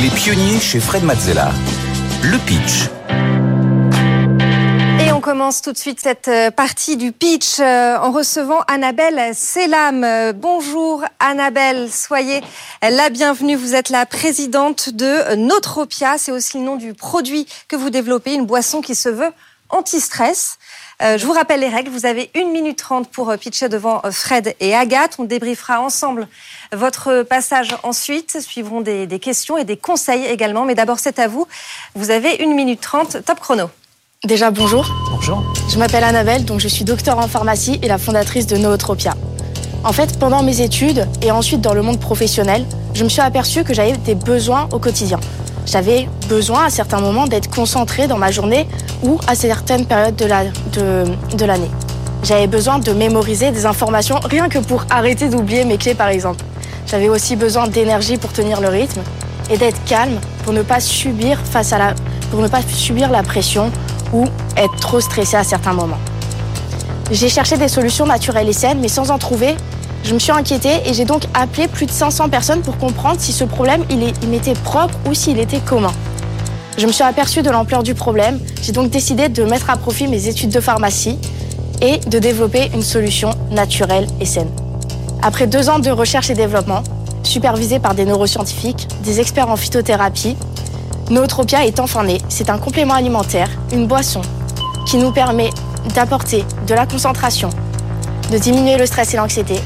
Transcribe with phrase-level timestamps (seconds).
[0.00, 1.50] Les pionniers chez Fred Mazzella.
[2.22, 2.88] Le pitch.
[5.04, 9.34] Et on commence tout de suite cette euh, partie du pitch euh, en recevant Annabelle
[9.34, 10.02] Selam.
[10.02, 12.40] Euh, bonjour Annabelle, soyez
[12.80, 13.56] la bienvenue.
[13.56, 16.16] Vous êtes la présidente de Notropia.
[16.16, 19.32] C'est aussi le nom du produit que vous développez, une boisson qui se veut
[19.68, 20.58] anti-stress.
[21.02, 21.90] Euh, je vous rappelle les règles.
[21.90, 25.16] Vous avez une minute trente pour euh, pitcher devant euh, Fred et Agathe.
[25.18, 26.28] On débriefera ensemble
[26.72, 28.38] votre passage ensuite.
[28.40, 30.64] Suivront des, des questions et des conseils également.
[30.64, 31.46] Mais d'abord, c'est à vous.
[31.94, 33.24] Vous avez une minute trente.
[33.24, 33.70] Top chrono.
[34.24, 34.86] Déjà, bonjour.
[35.10, 35.42] Bonjour.
[35.70, 39.14] Je m'appelle Annabelle, donc je suis docteur en pharmacie et la fondatrice de Nootropia.
[39.82, 43.64] En fait, pendant mes études et ensuite dans le monde professionnel, je me suis aperçue
[43.64, 45.18] que j'avais des besoins au quotidien.
[45.70, 48.66] J'avais besoin à certains moments d'être concentrée dans ma journée
[49.04, 50.50] ou à certaines périodes de l'année.
[50.72, 51.72] La, de,
[52.24, 56.44] J'avais besoin de mémoriser des informations rien que pour arrêter d'oublier mes clés par exemple.
[56.88, 59.00] J'avais aussi besoin d'énergie pour tenir le rythme
[59.48, 61.94] et d'être calme pour ne pas subir la
[62.32, 63.70] pour ne pas subir la pression
[64.12, 64.24] ou
[64.56, 65.98] être trop stressé à certains moments.
[67.12, 69.54] J'ai cherché des solutions naturelles et saines mais sans en trouver,
[70.04, 73.32] je me suis inquiétée et j'ai donc appelé plus de 500 personnes pour comprendre si
[73.32, 75.92] ce problème il, m'était propre ou s'il était commun.
[76.78, 80.08] Je me suis aperçue de l'ampleur du problème, j'ai donc décidé de mettre à profit
[80.08, 81.18] mes études de pharmacie
[81.82, 84.50] et de développer une solution naturelle et saine.
[85.22, 86.82] Après deux ans de recherche et développement,
[87.22, 90.36] supervisé par des neuroscientifiques, des experts en phytothérapie,
[91.10, 92.18] Nootropia est enfin né.
[92.28, 94.22] C'est un complément alimentaire, une boisson,
[94.86, 95.50] qui nous permet
[95.94, 97.50] d'apporter de la concentration,
[98.30, 99.56] de diminuer le stress et l'anxiété,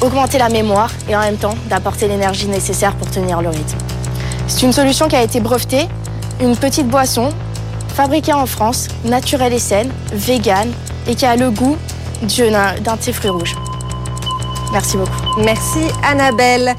[0.00, 3.78] d'augmenter la mémoire et en même temps d'apporter l'énergie nécessaire pour tenir le rythme.
[4.48, 5.88] C'est une solution qui a été brevetée,
[6.40, 7.30] une petite boisson
[7.94, 10.72] fabriquée en France, naturelle et saine, végane
[11.06, 11.76] et qui a le goût
[12.22, 13.56] d'un thé fruit rouge.
[14.72, 15.40] Merci beaucoup.
[15.40, 16.74] Merci Annabelle.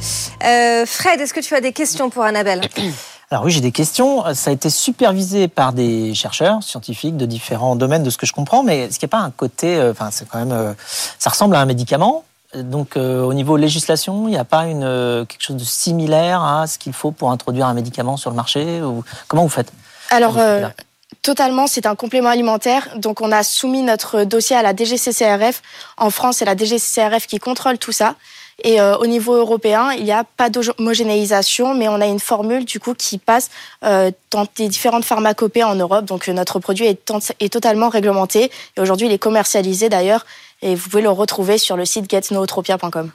[0.45, 2.61] Euh, Fred, est-ce que tu as des questions pour Annabelle?
[3.29, 4.23] alors oui, j'ai des questions.
[4.33, 8.31] Ça a été supervisé par des chercheurs scientifiques de différents domaines, de ce que je
[8.31, 10.73] comprends, mais est-ce qu'il n'y a pas un côté, euh, enfin, c'est quand même, euh,
[11.19, 12.23] ça ressemble à un médicament?
[12.55, 16.67] Donc, euh, au niveau législation, il n'y a pas une, quelque chose de similaire à
[16.67, 19.73] ce qu'il faut pour introduire un médicament sur le marché ou comment vous faites?
[20.09, 20.37] Alors,
[21.21, 22.89] Totalement, c'est un complément alimentaire.
[22.97, 25.61] Donc, on a soumis notre dossier à la DGCCRF.
[25.97, 28.15] En France, c'est la DGCCRF qui contrôle tout ça.
[28.63, 32.65] Et euh, au niveau européen, il n'y a pas d'homogénéisation, mais on a une formule
[32.65, 33.49] du coup qui passe
[33.83, 36.05] euh, dans les différentes pharmacopées en Europe.
[36.05, 38.51] Donc, notre produit est, est totalement réglementé.
[38.75, 40.25] Et aujourd'hui, il est commercialisé d'ailleurs.
[40.63, 43.11] Et vous pouvez le retrouver sur le site getnootropia.com.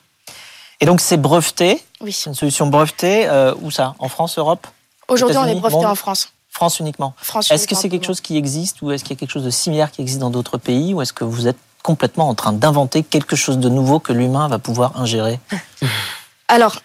[0.80, 1.82] Et donc, c'est breveté?
[2.00, 2.12] Oui.
[2.12, 3.26] C'est une solution brevetée.
[3.28, 3.94] Euh, où ça?
[3.98, 4.66] En France, Europe?
[5.08, 6.32] Aujourd'hui, on est breveté en France.
[6.62, 7.14] France uniquement.
[7.50, 9.50] Est-ce que c'est quelque chose qui existe ou est-ce qu'il y a quelque chose de
[9.50, 13.02] similaire qui existe dans d'autres pays ou est-ce que vous êtes complètement en train d'inventer
[13.02, 15.40] quelque chose de nouveau que l'humain va pouvoir ingérer?
[16.46, 16.76] Alors,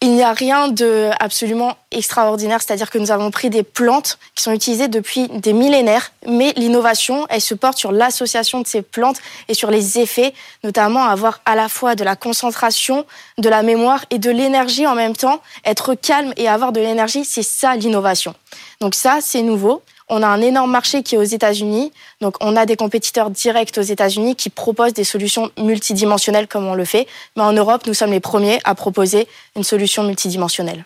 [0.00, 4.44] il n'y a rien de absolument extraordinaire, c'est-à-dire que nous avons pris des plantes qui
[4.44, 9.18] sont utilisées depuis des millénaires, mais l'innovation, elle se porte sur l'association de ces plantes
[9.48, 10.32] et sur les effets,
[10.64, 13.04] notamment avoir à la fois de la concentration,
[13.36, 15.42] de la mémoire et de l'énergie en même temps.
[15.66, 18.34] Être calme et avoir de l'énergie, c'est ça l'innovation.
[18.80, 19.82] Donc ça, c'est nouveau.
[20.08, 21.92] On a un énorme marché qui est aux États-Unis.
[22.20, 26.74] Donc, on a des compétiteurs directs aux États-Unis qui proposent des solutions multidimensionnelles comme on
[26.74, 27.06] le fait.
[27.36, 30.84] Mais en Europe, nous sommes les premiers à proposer une solution multidimensionnelle.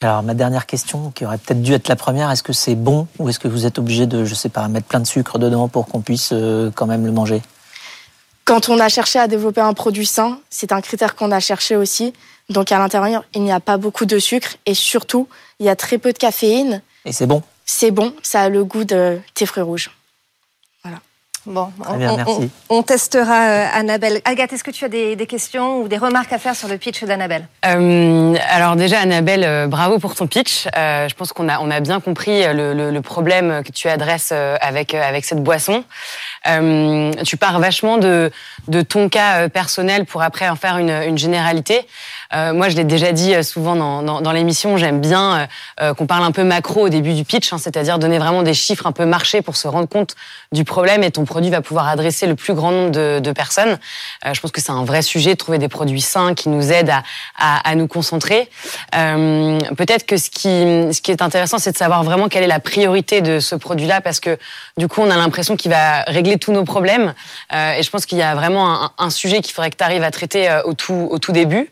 [0.00, 3.08] Alors, ma dernière question, qui aurait peut-être dû être la première, est-ce que c'est bon
[3.18, 5.66] ou est-ce que vous êtes obligé de, je sais pas, mettre plein de sucre dedans
[5.66, 7.42] pour qu'on puisse euh, quand même le manger?
[8.44, 11.74] Quand on a cherché à développer un produit sain, c'est un critère qu'on a cherché
[11.74, 12.12] aussi.
[12.48, 15.76] Donc, à l'intérieur, il n'y a pas beaucoup de sucre et surtout, il y a
[15.76, 16.80] très peu de caféine.
[17.08, 19.90] Et c'est bon c'est bon, ça a le goût de thé fruits rouges.
[20.82, 20.98] Voilà.
[21.44, 21.70] Bon,
[22.70, 24.22] on, testera euh, Annabelle.
[24.24, 27.04] Agathe, est-ce que tu as des, questions ou des remarques à faire sur le pitch
[27.04, 27.46] d'Annabelle?
[27.66, 30.64] Euh, Alors déjà, Annabelle, euh, bravo pour ton pitch.
[30.74, 35.26] je pense qu'on a, on a bien compris le, problème que tu adresses avec, avec
[35.26, 35.84] cette boisson.
[36.44, 38.30] Tu pars vachement de,
[38.88, 41.86] ton cas personnel pour après en faire une, généralité.
[42.34, 45.48] Euh, moi, je l'ai déjà dit euh, souvent dans, l'émission, j'aime bien
[45.80, 48.54] euh, qu'on parle un peu macro au début du pitch, hein, c'est-à-dire donner vraiment des
[48.54, 50.14] chiffres un peu marchés pour se rendre compte
[50.52, 53.78] du problème et ton produit va pouvoir adresser le plus grand nombre de, personnes.
[54.24, 56.94] je pense que c'est un vrai sujet trouver des produits sains qui nous aident
[57.38, 58.48] à, nous concentrer.
[58.92, 63.38] Peut-être que ce qui est intéressant, c'est de savoir vraiment quelle est la priorité de
[63.38, 64.38] ce produit-là, parce que
[64.76, 67.14] du coup, on a l'impression qu'il va régler tous nos problèmes.
[67.52, 70.10] et je pense qu'il y a vraiment un, sujet qu'il faudrait que tu arrives à
[70.10, 71.70] traiter au tout, au tout début.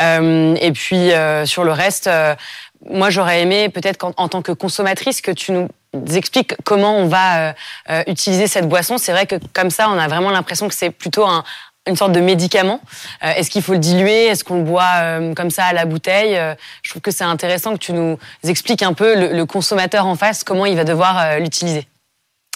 [0.00, 2.34] Euh, et puis euh, sur le reste, euh,
[2.88, 5.68] moi j'aurais aimé peut-être qu'en tant que consommatrice que tu nous
[6.14, 7.54] expliques comment on va
[8.06, 8.96] utiliser cette boisson.
[8.96, 11.44] C'est vrai que comme ça, on a vraiment l'impression que c'est plutôt un,
[11.86, 12.80] une sorte de médicament.
[13.20, 14.26] Est-ce qu'il faut le diluer?
[14.26, 16.40] Est-ce qu'on le boit comme ça à la bouteille?
[16.82, 20.44] Je trouve que c'est intéressant que tu nous expliques un peu le consommateur en face,
[20.44, 21.86] comment il va devoir l'utiliser.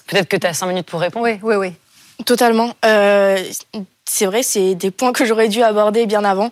[0.06, 1.24] Peut-être que tu as cinq minutes pour répondre.
[1.24, 1.72] Oui, oui, oui.
[2.24, 2.74] Totalement.
[2.84, 3.38] Euh,
[4.04, 6.50] c'est vrai, c'est des points que j'aurais dû aborder bien avant.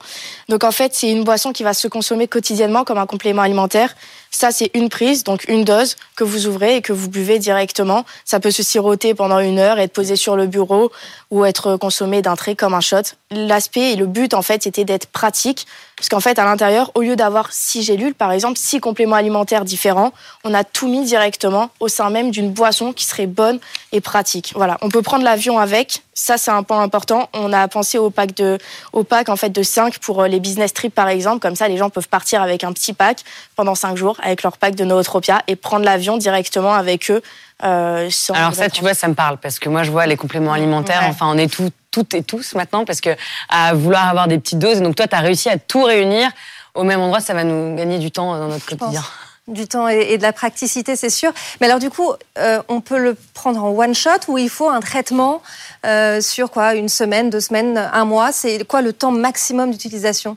[0.48, 3.94] Donc en fait, c'est une boisson qui va se consommer quotidiennement comme un complément alimentaire.
[4.34, 8.04] Ça, c'est une prise, donc une dose que vous ouvrez et que vous buvez directement.
[8.24, 10.90] Ça peut se siroter pendant une heure, être posé sur le bureau
[11.30, 13.02] ou être consommé d'un trait comme un shot.
[13.30, 15.66] L'aspect et le but, en fait, c'était d'être pratique.
[15.96, 19.64] Parce qu'en fait, à l'intérieur, au lieu d'avoir six gélules, par exemple, six compléments alimentaires
[19.64, 20.12] différents,
[20.42, 23.60] on a tout mis directement au sein même d'une boisson qui serait bonne
[23.92, 24.52] et pratique.
[24.56, 24.78] Voilà.
[24.80, 26.02] On peut prendre l'avion avec.
[26.14, 27.28] Ça, c'est un point important.
[27.34, 28.58] On a pensé au pack de,
[28.92, 31.38] au pack, en fait, de 5 pour les business trips, par exemple.
[31.38, 33.20] Comme ça, les gens peuvent partir avec un petit pack
[33.54, 37.22] pendant cinq jours avec leur pack de Nootropia et prendre l'avion directement avec eux.
[37.64, 40.52] Euh, Alors ça, tu vois, ça me parle parce que moi, je vois les compléments
[40.52, 41.02] alimentaires.
[41.08, 43.10] Enfin, on est tout, toutes et tous maintenant parce que
[43.48, 44.80] à vouloir avoir des petites doses.
[44.82, 46.30] Donc toi, tu as réussi à tout réunir
[46.74, 47.20] au même endroit.
[47.20, 49.02] Ça va nous gagner du temps dans notre quotidien.
[49.48, 51.32] Du temps et, de la praticité, c'est sûr.
[51.60, 54.68] Mais alors du coup, euh, on peut le prendre en one shot ou il faut
[54.68, 55.42] un traitement
[55.84, 56.74] euh, sur quoi?
[56.74, 58.30] Une semaine, deux semaines, un mois?
[58.30, 60.36] C'est quoi le temps maximum d'utilisation?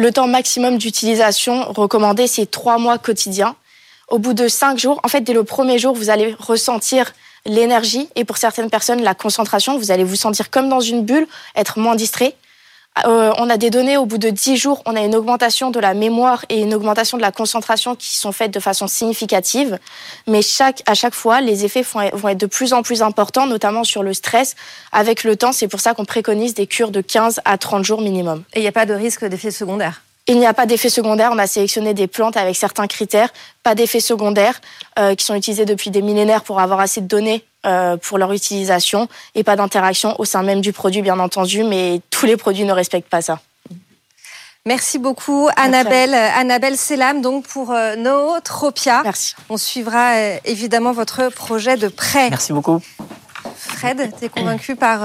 [0.00, 3.54] Le temps maximum d'utilisation recommandé, c'est trois mois quotidiens.
[4.08, 7.12] Au bout de cinq jours, en fait, dès le premier jour, vous allez ressentir
[7.44, 9.76] l'énergie et pour certaines personnes, la concentration.
[9.76, 12.34] Vous allez vous sentir comme dans une bulle, être moins distrait.
[13.06, 15.78] Euh, on a des données au bout de 10 jours, on a une augmentation de
[15.80, 19.78] la mémoire et une augmentation de la concentration qui sont faites de façon significative.
[20.26, 23.84] Mais chaque, à chaque fois, les effets vont être de plus en plus importants, notamment
[23.84, 24.54] sur le stress.
[24.92, 28.02] Avec le temps, c'est pour ça qu'on préconise des cures de 15 à 30 jours
[28.02, 28.42] minimum.
[28.54, 31.30] Et il n'y a pas de risque d'effet secondaire il n'y a pas d'effet secondaire.
[31.32, 33.30] On a sélectionné des plantes avec certains critères,
[33.64, 34.60] pas d'effets secondaires,
[34.96, 38.32] euh, qui sont utilisés depuis des millénaires pour avoir assez de données euh, pour leur
[38.32, 42.64] utilisation et pas d'interaction au sein même du produit, bien entendu, mais tous les produits
[42.64, 43.38] ne respectent pas ça.
[44.64, 46.14] Merci beaucoup, Annabelle.
[46.14, 49.02] Annabelle Selam, donc pour euh, Nootropia.
[49.04, 49.34] Merci.
[49.50, 52.30] On suivra euh, évidemment votre projet de prêt.
[52.30, 52.80] Merci beaucoup.
[53.56, 55.00] Fred, tu es convaincu par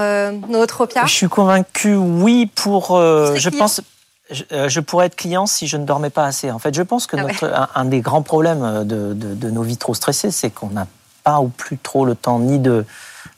[0.48, 1.04] Nootropia?
[1.04, 2.96] Je suis convaincu, oui, pour.
[2.96, 3.82] je pense.
[4.30, 6.50] Je, pourrais être client si je ne dormais pas assez.
[6.50, 9.76] En fait, je pense que ah notre, un, des grands problèmes de, de nos vies
[9.76, 10.86] trop stressées, c'est qu'on n'a
[11.26, 12.84] pas ou plus trop le temps ni de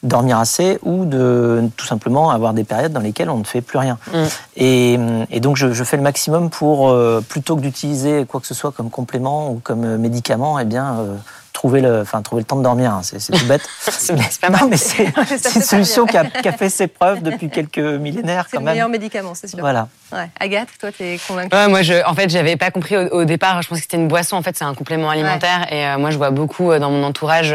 [0.03, 3.79] dormir assez ou de tout simplement avoir des périodes dans lesquelles on ne fait plus
[3.79, 3.99] rien.
[4.13, 4.19] Mm.
[4.57, 8.73] Et, donc je, fais le maximum pour, euh, plutôt que d'utiliser quoi que ce soit
[8.73, 11.17] comme complément ou comme médicament, eh bien, euh,
[11.59, 12.93] trouver le, enfin, trouver le temps de dormir.
[12.93, 13.01] Hein.
[13.03, 13.69] C'est tout bête.
[13.81, 14.69] c'est pas mal.
[14.71, 15.07] mais c'est
[15.57, 18.67] une solution qui a, qui a, fait ses preuves depuis quelques millénaires quand même.
[18.67, 19.59] C'est le meilleur médicament, c'est sûr.
[19.59, 19.89] Voilà.
[20.13, 20.31] Ouais.
[20.39, 21.53] Agathe, toi, tu es convaincue?
[21.53, 23.61] Ouais, Moi, je, en fait, j'avais pas compris au, départ.
[23.63, 24.37] Je pensais que c'était une boisson.
[24.37, 25.67] En fait, c'est un complément alimentaire.
[25.73, 27.53] Et euh, moi, je vois beaucoup euh, dans mon entourage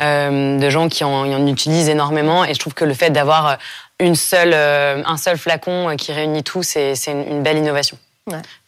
[0.00, 2.44] euh, de gens qui en, en, utilisent énormément.
[2.44, 3.58] Et je trouve que le fait d'avoir
[4.00, 7.96] une seule, un seul flacon qui réunit tout, c'est une, une, belle innovation.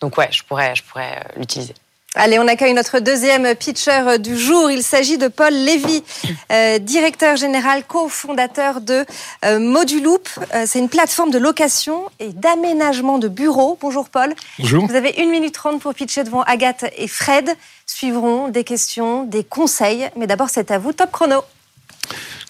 [0.01, 1.75] Donc ouais, je pourrais, je pourrais l'utiliser.
[2.21, 4.73] Allez, on accueille notre deuxième pitcher du jour.
[4.73, 6.03] Il s'agit de Paul Lévy,
[6.51, 9.07] euh, directeur général, cofondateur de
[9.45, 10.29] euh, Moduloop.
[10.53, 13.79] Euh, c'est une plateforme de location et d'aménagement de bureaux.
[13.81, 14.35] Bonjour Paul.
[14.59, 14.85] Bonjour.
[14.89, 17.49] Vous avez une minute trente pour pitcher devant Agathe et Fred.
[17.87, 20.11] Suivront des questions, des conseils.
[20.17, 20.93] Mais d'abord, c'est à vous.
[20.93, 21.45] Top chrono.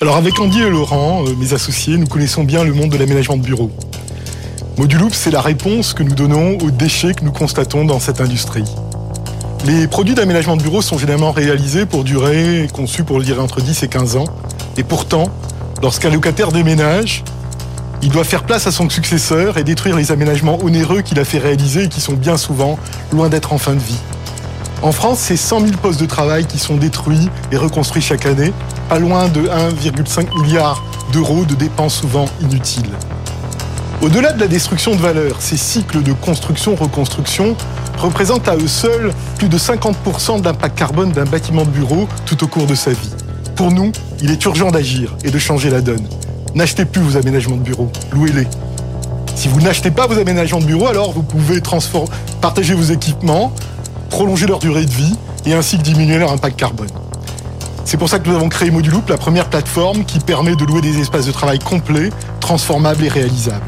[0.00, 3.42] Alors avec Andy et Laurent, mes associés, nous connaissons bien le monde de l'aménagement de
[3.42, 3.70] bureaux.
[4.78, 8.64] Moduloop, c'est la réponse que nous donnons aux déchets que nous constatons dans cette industrie.
[9.64, 13.82] Les produits d'aménagement de bureaux sont généralement réalisés pour durer, conçus pour durer entre 10
[13.82, 14.24] et 15 ans.
[14.76, 15.24] Et pourtant,
[15.82, 17.24] lorsqu'un locataire déménage,
[18.00, 21.38] il doit faire place à son successeur et détruire les aménagements onéreux qu'il a fait
[21.38, 22.78] réaliser et qui sont bien souvent
[23.12, 23.98] loin d'être en fin de vie.
[24.80, 28.52] En France, c'est 100 000 postes de travail qui sont détruits et reconstruits chaque année,
[28.88, 32.92] pas loin de 1,5 milliard d'euros de dépenses souvent inutiles.
[34.00, 37.56] Au-delà de la destruction de valeur, ces cycles de construction-reconstruction
[37.98, 42.42] représentent à eux seuls plus de 50% de l'impact carbone d'un bâtiment de bureau tout
[42.44, 43.10] au cours de sa vie.
[43.56, 46.06] Pour nous, il est urgent d'agir et de changer la donne.
[46.54, 48.46] N'achetez plus vos aménagements de bureau, louez-les.
[49.34, 51.60] Si vous n'achetez pas vos aménagements de bureau, alors vous pouvez
[52.40, 53.52] partager vos équipements,
[54.10, 55.14] prolonger leur durée de vie
[55.46, 56.88] et ainsi diminuer leur impact carbone.
[57.84, 60.80] C'est pour ça que nous avons créé Moduloop, la première plateforme qui permet de louer
[60.80, 63.64] des espaces de travail complets, transformables et réalisables.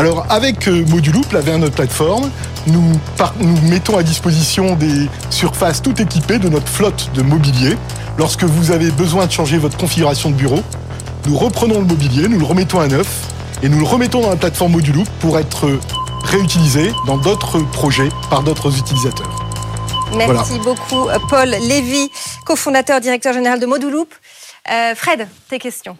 [0.00, 2.30] Alors avec euh, Moduloop, la notre plateforme,
[2.66, 2.98] nous,
[3.40, 7.76] nous mettons à disposition des surfaces tout équipées de notre flotte de mobilier.
[8.16, 10.62] Lorsque vous avez besoin de changer votre configuration de bureau,
[11.26, 13.28] nous reprenons le mobilier, nous le remettons à neuf
[13.62, 15.78] et nous le remettons dans la plateforme Moduloop pour être
[16.24, 19.36] réutilisé dans d'autres projets par d'autres utilisateurs.
[20.16, 22.10] Merci beaucoup, Paul Lévy,
[22.46, 24.08] cofondateur, directeur général de Moduloop.
[24.70, 25.98] Euh, Fred, tes questions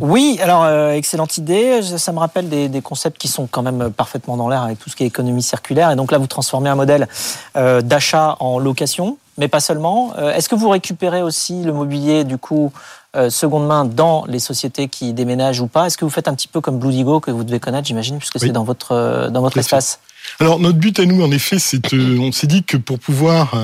[0.00, 1.80] Oui, alors euh, excellente idée.
[1.82, 4.90] Ça me rappelle des, des, concepts qui sont quand même parfaitement dans l'air avec tout
[4.90, 5.90] ce qui est économie circulaire.
[5.90, 7.08] Et donc là, vous transformez un modèle
[7.56, 10.12] euh, d'achat en location, mais pas seulement.
[10.18, 12.72] Euh, Est-ce que vous récupérez aussi le mobilier du coup
[13.16, 15.86] euh, seconde main dans les sociétés qui déménagent ou pas?
[15.86, 18.18] Est-ce que vous faites un petit peu comme Blue Digo que vous devez connaître, j'imagine,
[18.18, 18.48] puisque oui.
[18.48, 20.00] c'est dans votre euh, dans votre espace?
[20.40, 23.54] Alors notre but à nous, en effet, c'est euh, on s'est dit que pour pouvoir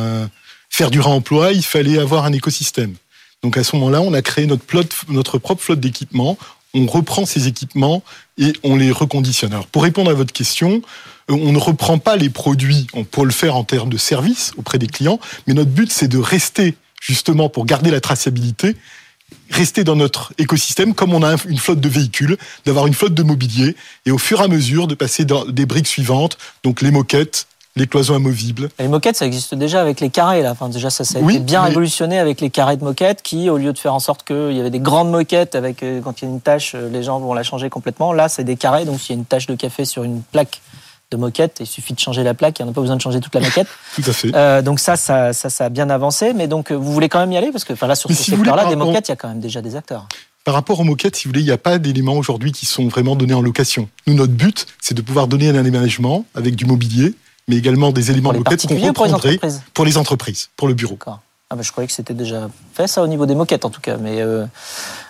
[0.70, 2.94] faire du réemploi, il fallait avoir un écosystème.
[3.44, 6.38] Donc à ce moment-là, on a créé notre, propre flotte d'équipements.
[6.72, 8.02] On reprend ces équipements
[8.38, 9.52] et on les reconditionne.
[9.52, 10.80] Alors pour répondre à votre question,
[11.28, 12.86] on ne reprend pas les produits.
[12.94, 16.08] On peut le faire en termes de service auprès des clients, mais notre but c'est
[16.08, 18.76] de rester justement pour garder la traçabilité
[19.50, 23.22] rester dans notre écosystème comme on a une flotte de véhicules, d'avoir une flotte de
[23.22, 26.90] mobilier et au fur et à mesure de passer dans des briques suivantes, donc les
[26.90, 28.68] moquettes, les cloisons amovibles.
[28.78, 30.42] Les moquettes, ça existe déjà avec les carrés.
[30.42, 30.52] Là.
[30.52, 31.68] Enfin, déjà, ça, ça a oui, été bien mais...
[31.68, 34.60] révolutionné avec les carrés de moquettes qui, au lieu de faire en sorte qu'il y
[34.60, 37.34] avait des grandes moquettes avec euh, quand il y a une tâche, les gens vont
[37.34, 38.12] la changer complètement.
[38.12, 38.84] Là, c'est des carrés.
[38.84, 40.60] Donc, s'il y a une tache de café sur une plaque
[41.10, 43.02] de moquette, il suffit de changer la plaque, il n'y en a pas besoin de
[43.02, 43.68] changer toute la maquette.
[43.96, 44.34] Tout à fait.
[44.34, 46.32] Euh, donc ça, ça, ça, ça, a bien avancé.
[46.32, 47.50] Mais donc, vous voulez quand même y aller?
[47.50, 49.28] Parce que enfin, là, sur mais ce si secteur-là, des moquettes, il y a quand
[49.28, 50.06] même déjà des acteurs.
[50.44, 52.86] Par rapport aux moquettes, si vous voulez, il n'y a pas d'éléments aujourd'hui qui sont
[52.86, 53.88] vraiment donnés en location.
[54.06, 57.14] Nous, notre but, c'est de pouvoir donner un aménagement avec du mobilier,
[57.48, 60.74] mais également des éléments pour de moquette qu'on reprendrait pour, pour les entreprises, pour le
[60.74, 60.98] bureau.
[61.50, 63.82] Ah ben, je croyais que c'était déjà fait ça au niveau des moquettes en tout
[63.82, 64.46] cas, mais euh,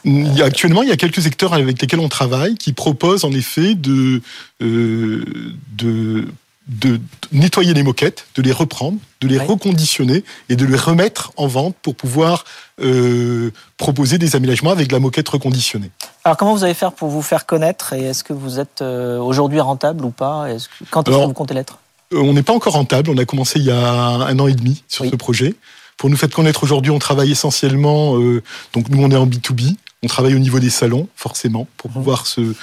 [0.05, 3.75] a, actuellement il y a quelques acteurs avec lesquels on travaille qui proposent en effet
[3.75, 4.21] de
[4.61, 5.25] euh,
[5.73, 6.27] de
[6.67, 6.99] de
[7.33, 9.45] nettoyer les moquettes, de les reprendre, de les ouais.
[9.45, 12.45] reconditionner et de les remettre en vente pour pouvoir
[12.81, 15.91] euh, proposer des aménagements avec la moquette reconditionnée.
[16.25, 19.19] Alors comment vous allez faire pour vous faire connaître et est-ce que vous êtes euh,
[19.19, 20.49] aujourd'hui rentable ou pas?
[20.49, 21.79] Est -ce que, Quand est-ce que vous comptez l'être?
[22.15, 24.83] On n'est pas encore rentable, on a commencé il y a un an et demi
[24.89, 25.11] sur oui.
[25.11, 25.55] ce projet.
[25.97, 28.43] Pour nous faire connaître aujourd'hui, on travaille essentiellement, euh,
[28.73, 31.95] donc nous on est en B2B, on travaille au niveau des salons, forcément, pour mmh.
[31.95, 32.55] pouvoir se euh,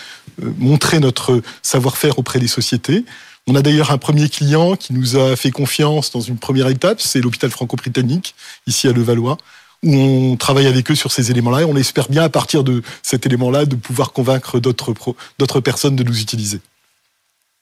[0.58, 3.06] montrer notre savoir-faire auprès des sociétés.
[3.48, 7.02] On a d'ailleurs un premier client qui nous a fait confiance dans une première étape,
[7.02, 8.36] c'est l'hôpital franco-britannique,
[8.68, 9.38] ici à Levallois,
[9.84, 12.84] où on travaille avec eux sur ces éléments-là et on espère bien à partir de
[13.02, 16.60] cet élément-là de pouvoir convaincre d'autres personnes de nous utiliser.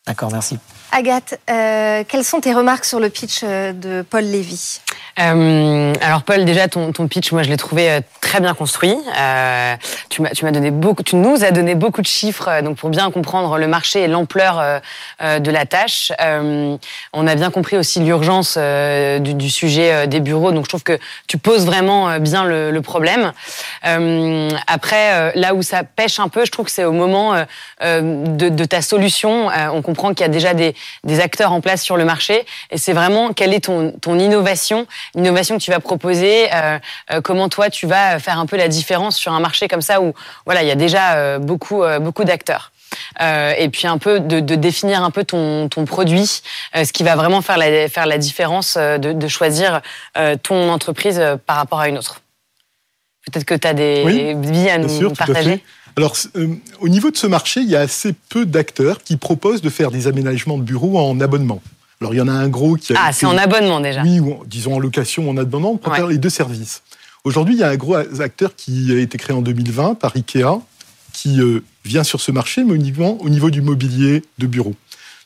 [0.10, 0.58] D'accord, merci.
[0.92, 4.82] Agathe, euh, quelles sont tes remarques sur le pitch de Paul Lévy?
[5.20, 8.96] Euh, alors Paul, déjà ton, ton pitch, moi je l'ai trouvé euh, très bien construit.
[9.18, 9.76] Euh,
[10.10, 12.78] tu m'as tu m'as donné beaucoup, tu nous as donné beaucoup de chiffres, euh, donc
[12.78, 16.12] pour bien comprendre le marché et l'ampleur euh, de la tâche.
[16.20, 21.00] on a bien compris aussi l'urgence du, du, sujet des bureaux, donc je trouve que
[21.28, 23.32] tu poses vraiment bien le, le problème.
[24.68, 27.34] après, là où ça pêche un peu, je trouve que c'est au moment
[27.82, 29.50] de, de, ta solution.
[29.74, 32.78] on comprend qu'il y a déjà des, des acteurs en place sur le marché, et
[32.78, 36.80] c'est vraiment quelle est ton, ton innovation innovation que tu vas proposer, euh,
[37.12, 40.02] euh, comment toi tu vas faire un peu la différence sur un marché comme ça
[40.02, 40.14] où
[40.46, 42.72] voilà il y a déjà euh, beaucoup beaucoup d'acteurs.
[43.22, 46.42] Euh, et puis un peu de, de, définir un peu ton, ton produit,
[46.76, 49.82] euh, ce qui va vraiment faire la, faire la différence de, de choisir
[50.18, 52.22] euh, ton entreprise par rapport à une autre.
[53.26, 55.64] Peut-être que tu as des oui, vies à nous sûr, partager.
[55.98, 56.16] Alors,
[56.80, 59.92] au niveau de ce marché, il y a assez peu d'acteurs qui proposent de faire
[59.92, 61.62] des aménagements de bureaux en abonnement.
[62.02, 62.98] Alors, il y en a un gros qui a.
[63.00, 64.04] Ah, c'est en abonnement déjà.
[64.04, 66.12] Oui, ou disons en location ou en abonnement, on peut ouais.
[66.12, 66.82] les deux services.
[67.26, 70.62] Aujourd'hui, il y a un gros acteur qui a été créé en 2020 par IKEA,
[71.12, 74.76] qui euh, vient sur ce marché, mais niveau, au niveau du mobilier de bureau.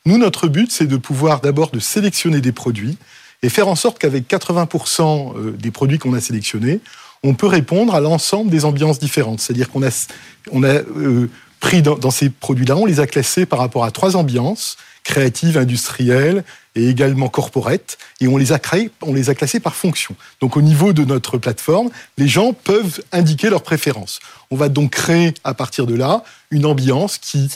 [0.05, 2.97] Nous, notre but, c'est de pouvoir d'abord de sélectionner des produits
[3.43, 6.79] et faire en sorte qu'avec 80% euh, des produits qu'on a sélectionnés,
[7.21, 9.39] on peut répondre à l'ensemble des ambiances différentes.
[9.39, 10.07] C'est-à-dire qu'on a,
[10.51, 11.29] on a euh,
[11.63, 15.57] pris dans, dans ces produits-là, on les a classés par rapport à trois ambiances créatives,
[15.57, 16.43] industrielles
[16.75, 20.15] et également corporate, et on les a créés, on les a classés par fonction.
[20.41, 24.19] Donc au niveau de notre plateforme, les gens peuvent indiquer leurs préférences.
[24.49, 27.49] On va donc créer à partir de là une ambiance qui,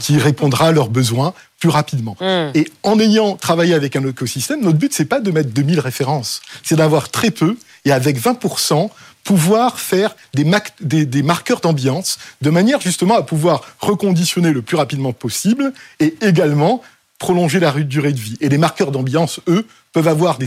[0.00, 2.16] qui répondra à leurs besoins plus rapidement.
[2.20, 2.56] Mmh.
[2.56, 6.42] Et en ayant travaillé avec un écosystème, notre but c'est pas de mettre 2000 références,
[6.62, 8.90] c'est d'avoir très peu et avec 20%
[9.24, 15.72] pouvoir faire des, marqueurs d'ambiance de manière justement à pouvoir reconditionner le plus rapidement possible
[15.98, 16.82] et également
[17.18, 18.36] prolonger la durée de vie.
[18.40, 20.46] Et les marqueurs d'ambiance, eux, peuvent avoir des,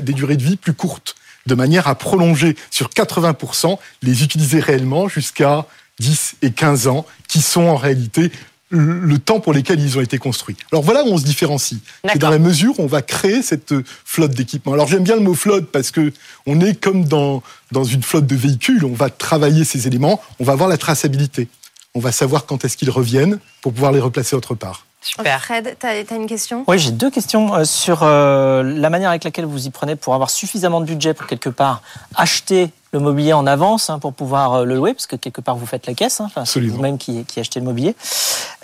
[0.00, 1.16] des durées de vie plus courtes,
[1.46, 5.64] de manière à prolonger sur 80%, les utiliser réellement jusqu'à
[6.00, 8.30] 10 et 15 ans, qui sont en réalité
[8.70, 10.56] le temps pour lesquels ils ont été construits.
[10.72, 11.80] Alors voilà où on se différencie.
[12.06, 14.74] C'est dans la mesure où on va créer cette flotte d'équipements.
[14.74, 16.12] Alors j'aime bien le mot flotte parce que
[16.46, 18.84] on est comme dans, dans une flotte de véhicules.
[18.84, 21.48] On va travailler ces éléments, on va avoir la traçabilité.
[21.94, 24.84] On va savoir quand est-ce qu'ils reviennent pour pouvoir les replacer autre part.
[25.00, 25.42] Super.
[25.42, 26.64] Fred, tu as, une question?
[26.66, 30.14] Oui, j'ai deux questions euh, sur euh, la manière avec laquelle vous y prenez pour
[30.14, 31.82] avoir suffisamment de budget pour quelque part
[32.16, 35.56] acheter le mobilier en avance hein, pour pouvoir euh, le louer, parce que quelque part
[35.56, 37.94] vous faites la caisse, hein, enfin, c'est vous-même qui, qui achetez le mobilier.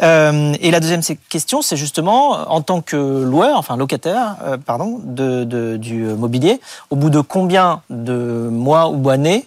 [0.02, 5.00] Euh, et la deuxième question, c'est justement en tant que loueur, enfin locataire, euh, pardon,
[5.04, 9.47] de, de- du mobilier, au bout de combien de mois ou années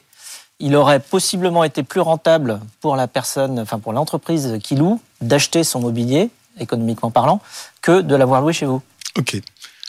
[0.59, 5.63] il aurait possiblement été plus rentable pour la personne, enfin pour l'entreprise qui loue, d'acheter
[5.63, 7.41] son mobilier, économiquement parlant,
[7.81, 8.81] que de l'avoir loué chez vous?
[9.17, 9.39] Ok.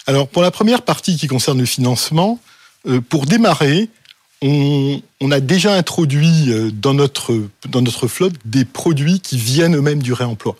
[0.06, 2.38] Alors pour la première partie qui concerne le financement,
[2.86, 3.88] euh, pour démarrer,
[4.42, 9.76] on, on a déjà introduit euh, dans notre dans notre flotte des produits qui viennent
[9.76, 10.56] eux-mêmes du réemploi,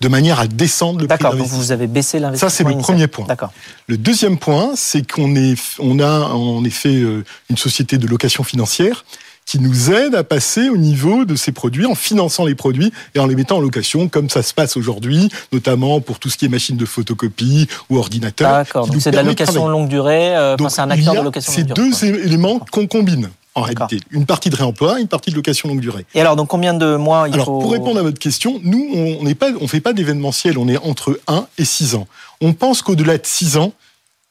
[0.00, 2.48] de manière à descendre le prix D'accord, donc vous avez baissé l'investissement.
[2.48, 3.26] Ça, c'est le premier point.
[3.26, 3.52] D'accord.
[3.86, 8.42] Le deuxième point, c'est qu'on est, on a en effet euh, une société de location
[8.42, 9.04] financière
[9.50, 13.18] qui nous aide à passer au niveau de ces produits en finançant les produits et
[13.18, 16.44] en les mettant en location, comme ça se passe aujourd'hui, notamment pour tout ce qui
[16.44, 18.48] est machine de photocopie ou ordinateur.
[18.48, 21.22] D'accord, qui donc c'est de la de location longue durée, euh, c'est un acteur de
[21.22, 21.90] location ces longue durée.
[21.90, 22.26] deux quoi.
[22.26, 23.88] éléments qu'on combine en D'accord.
[23.88, 24.06] réalité.
[24.12, 26.06] Une partie de réemploi, une partie de location longue durée.
[26.14, 27.58] Et alors, donc combien de mois il Alors, faut...
[27.58, 30.78] pour répondre à votre question, nous, on n'est pas, on fait pas d'événementiel, on est
[30.78, 32.06] entre 1 et 6 ans.
[32.40, 33.72] On pense qu'au-delà de 6 ans,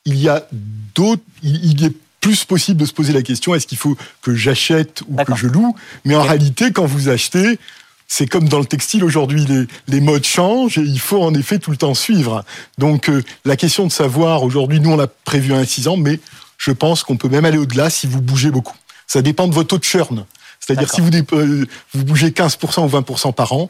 [0.06, 0.48] il y a
[0.96, 4.36] d'autres, il, il est plus possible de se poser la question, est-ce qu'il faut que
[4.36, 5.76] j'achète ou que je loue?
[6.06, 7.60] Mais en réalité, quand vous achetez,
[8.08, 11.60] c'est comme dans le textile aujourd'hui, les, les modes changent et il faut en effet
[11.60, 12.44] tout le temps suivre.
[12.78, 16.20] Donc, euh, la question de savoir, aujourd'hui, nous, on a prévu un 6 ans, mais
[16.58, 18.76] je pense qu'on peut même aller au-delà si vous bougez beaucoup.
[19.06, 20.26] Ça dépend de votre taux de churn.
[20.60, 23.70] C'est-à-dire si vous, euh, vous bougez 15% ou 20% par an,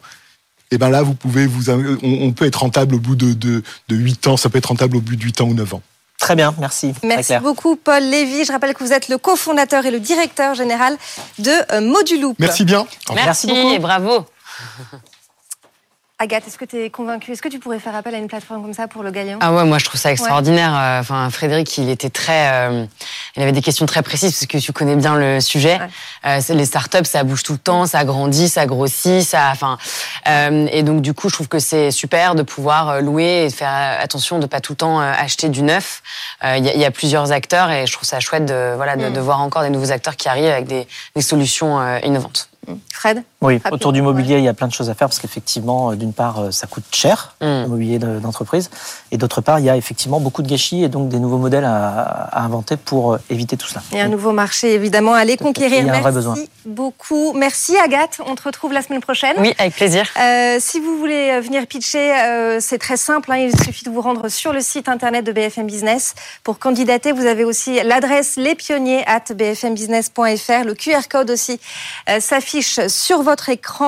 [0.72, 3.64] et ben là, vous pouvez vous, on, on peut être rentable au bout de, de,
[3.90, 5.82] de 8 ans, ça peut être rentable au bout de 8 ans ou 9 ans.
[6.20, 6.94] Très bien, merci.
[7.04, 8.44] Merci beaucoup, Paul Lévy.
[8.44, 10.98] Je rappelle que vous êtes le cofondateur et le directeur général
[11.40, 12.36] de euh, Moduloop.
[12.40, 12.86] Merci bien.
[13.16, 13.72] Merci, beaucoup.
[13.72, 14.26] et bravo.
[16.22, 17.32] Agathe, est-ce que tu es convaincue?
[17.32, 19.38] Est-ce que tu pourrais faire appel à une plateforme comme ça pour le gagnant?
[19.40, 20.76] Ah ouais, moi je trouve ça extraordinaire.
[20.78, 22.86] Euh, Enfin, Frédéric, il était très, euh,
[23.38, 25.80] il avait des questions très précises parce que tu connais bien le sujet.
[25.80, 26.40] Ouais.
[26.40, 29.78] Euh, les startups, ça bouge tout le temps, ça grandit, ça grossit, ça, enfin,
[30.28, 33.50] euh, et donc du coup, je trouve que c'est super de pouvoir euh, louer et
[33.50, 36.04] faire attention de pas tout le temps acheter du neuf.
[36.44, 39.08] Euh, Il y, y a plusieurs acteurs et je trouve ça chouette de, voilà, de,
[39.08, 39.14] Mm.
[39.14, 42.49] de voir encore des nouveaux acteurs qui arrivent avec des, des solutions innovantes.
[42.94, 45.20] Fred Oui, Rapidement, autour du mobilier, il y a plein de choses à faire parce
[45.20, 47.46] qu'effectivement, euh, d'une part, euh, ça coûte cher, Mm.
[47.46, 48.70] le mobilier de- d'entreprise,
[49.12, 51.66] et d'autre part, il y a effectivement beaucoup de gâchis et donc des nouveaux modèles
[51.66, 52.00] à,
[52.32, 53.82] à inventer pour euh, éviter tout cela.
[53.92, 55.80] Il y a un nouveau marché, évidemment, à aller conquérir.
[55.80, 56.36] Il y a un vrai Merci besoin.
[56.66, 57.34] beaucoup.
[57.34, 58.20] Merci, Agathe.
[58.26, 59.36] On te retrouve la semaine prochaine.
[59.40, 60.08] Oui, avec plaisir.
[60.20, 63.32] Euh, si vous voulez venir pitcher, euh, c'est très simple.
[63.32, 63.38] hein.
[63.38, 66.14] il suffit de vous rendre sur le site internet de BFM Business.
[66.44, 70.66] Pour candidater, vous avez aussi l'adresse lespionniers at bfmbusiness.fr.
[70.66, 71.60] Le QR code aussi
[72.10, 72.20] euh,
[72.62, 73.88] sur votre écran.